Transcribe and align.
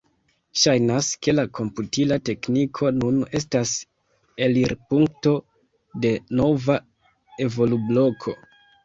Ŝajnas 0.59 1.07
ke 1.25 1.33
la 1.39 1.43
komputila 1.57 2.15
tekniko 2.29 2.89
nun 3.01 3.19
estas 3.39 3.73
elirpunkto 4.47 5.35
de 6.07 6.15
nova 6.41 6.79
evolubloko. 7.47 8.35